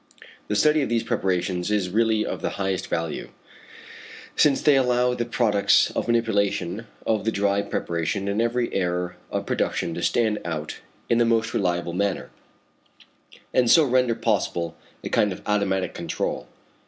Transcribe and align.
The 0.47 0.55
study 0.55 0.81
of 0.81 0.89
these 0.89 1.03
preparations 1.03 1.69
is 1.69 1.91
really 1.91 2.25
of 2.25 2.41
the 2.41 2.57
highest 2.57 2.87
value, 2.87 3.29
since 4.35 4.59
they 4.59 4.75
allow 4.75 5.13
the 5.13 5.25
products 5.25 5.91
of 5.91 6.07
manipulation 6.07 6.87
of 7.05 7.23
the 7.23 7.31
dry 7.31 7.61
preparation 7.61 8.27
and 8.27 8.41
every 8.41 8.73
error 8.73 9.15
of 9.29 9.45
production 9.45 9.93
to 9.93 10.01
stand 10.01 10.39
out 10.43 10.77
in 11.07 11.19
the 11.19 11.23
most 11.23 11.53
reliable 11.53 11.93
manner, 11.93 12.31
and 13.53 13.69
so 13.69 13.85
render 13.85 14.15
possible 14.15 14.75
a 15.03 15.09
kind 15.09 15.31
of 15.31 15.43
automatic 15.45 15.93
control. 15.93 16.47